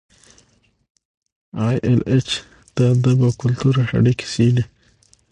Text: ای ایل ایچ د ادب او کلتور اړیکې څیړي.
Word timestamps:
ای 1.63 1.75
ایل 1.85 2.01
ایچ 2.11 2.29
د 2.75 2.77
ادب 2.93 3.19
او 3.25 3.31
کلتور 3.41 3.75
اړیکې 3.97 4.25
څیړي. 4.33 4.63